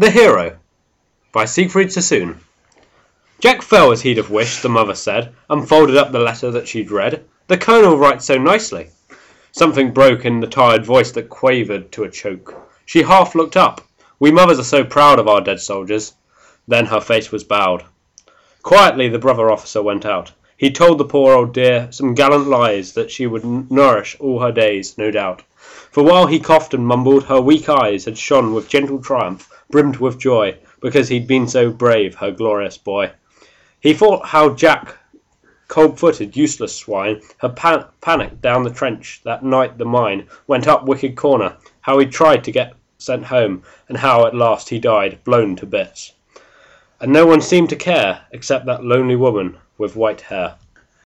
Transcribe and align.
The 0.00 0.10
Hero 0.10 0.56
by 1.30 1.44
Siegfried 1.44 1.92
Sassoon 1.92 2.40
Jack 3.38 3.60
fell 3.60 3.92
as 3.92 4.00
he'd 4.00 4.16
have 4.16 4.30
wished, 4.30 4.62
the 4.62 4.70
mother 4.70 4.94
said, 4.94 5.34
and 5.50 5.68
folded 5.68 5.94
up 5.98 6.10
the 6.10 6.18
letter 6.18 6.50
that 6.52 6.66
she'd 6.66 6.90
read. 6.90 7.22
The 7.48 7.58
Colonel 7.58 7.98
writes 7.98 8.24
so 8.24 8.38
nicely. 8.38 8.88
Something 9.52 9.92
broke 9.92 10.24
in 10.24 10.40
the 10.40 10.46
tired 10.46 10.86
voice 10.86 11.12
that 11.12 11.28
quavered 11.28 11.92
to 11.92 12.04
a 12.04 12.10
choke. 12.10 12.54
She 12.86 13.02
half 13.02 13.34
looked 13.34 13.58
up. 13.58 13.82
We 14.18 14.30
mothers 14.30 14.58
are 14.58 14.64
so 14.64 14.84
proud 14.84 15.18
of 15.18 15.28
our 15.28 15.42
dead 15.42 15.60
soldiers. 15.60 16.14
Then 16.66 16.86
her 16.86 17.02
face 17.02 17.30
was 17.30 17.44
bowed. 17.44 17.84
Quietly 18.62 19.10
the 19.10 19.18
brother 19.18 19.50
officer 19.50 19.82
went 19.82 20.06
out. 20.06 20.32
He 20.60 20.70
told 20.70 20.98
the 20.98 21.06
poor 21.06 21.32
old 21.32 21.54
dear 21.54 21.88
some 21.90 22.12
gallant 22.12 22.46
lies 22.46 22.92
that 22.92 23.10
she 23.10 23.26
would 23.26 23.70
nourish 23.70 24.14
all 24.20 24.40
her 24.40 24.52
days, 24.52 24.98
no 24.98 25.10
doubt. 25.10 25.42
For 25.56 26.04
while 26.04 26.26
he 26.26 26.38
coughed 26.38 26.74
and 26.74 26.86
mumbled, 26.86 27.24
her 27.24 27.40
weak 27.40 27.70
eyes 27.70 28.04
had 28.04 28.18
shone 28.18 28.52
with 28.52 28.68
gentle 28.68 28.98
triumph, 28.98 29.50
brimmed 29.70 29.96
with 29.96 30.18
joy, 30.18 30.58
because 30.82 31.08
he'd 31.08 31.26
been 31.26 31.48
so 31.48 31.70
brave, 31.70 32.16
her 32.16 32.30
glorious 32.30 32.76
boy. 32.76 33.12
He 33.80 33.94
thought 33.94 34.26
how 34.26 34.50
Jack, 34.50 34.98
cold-footed, 35.68 36.36
useless 36.36 36.76
swine, 36.76 37.22
had 37.38 37.56
pan- 37.56 37.86
panicked 38.02 38.42
down 38.42 38.64
the 38.64 38.68
trench 38.68 39.22
that 39.24 39.42
night 39.42 39.78
the 39.78 39.86
mine 39.86 40.26
went 40.46 40.68
up 40.68 40.84
Wicked 40.84 41.16
Corner, 41.16 41.56
how 41.80 41.98
he 41.98 42.04
tried 42.04 42.44
to 42.44 42.52
get 42.52 42.74
sent 42.98 43.24
home, 43.24 43.62
and 43.88 43.96
how 43.96 44.26
at 44.26 44.34
last 44.34 44.68
he 44.68 44.78
died, 44.78 45.24
blown 45.24 45.56
to 45.56 45.64
bits. 45.64 46.12
And 47.00 47.14
no 47.14 47.24
one 47.24 47.40
seemed 47.40 47.70
to 47.70 47.76
care, 47.76 48.26
except 48.30 48.66
that 48.66 48.84
lonely 48.84 49.16
woman 49.16 49.56
with 49.80 49.96
white 49.96 50.20
hair. 50.20 50.56